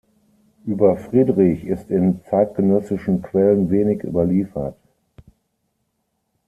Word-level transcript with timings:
Über 0.65 0.97
Friedrich 0.97 1.63
ist 1.63 1.91
in 1.91 2.21
zeitgenössischen 2.23 3.21
Quellen 3.21 3.69
wenig 3.69 4.01
überliefert. 4.03 4.75